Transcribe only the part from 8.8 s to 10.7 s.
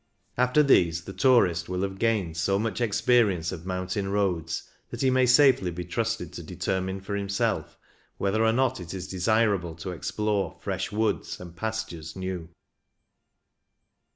is desirable to explore